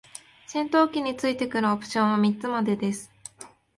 [0.47, 3.11] 戦闘機に付いてくるオプションは三つまでです。